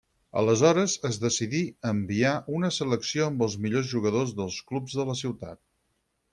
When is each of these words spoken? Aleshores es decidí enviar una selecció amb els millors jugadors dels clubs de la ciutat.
Aleshores 0.41 0.95
es 1.09 1.19
decidí 1.25 1.59
enviar 1.91 2.33
una 2.61 2.73
selecció 2.79 3.29
amb 3.29 3.45
els 3.49 3.61
millors 3.67 3.93
jugadors 3.95 4.35
dels 4.43 4.61
clubs 4.73 5.01
de 5.03 5.09
la 5.13 5.21
ciutat. 5.25 5.65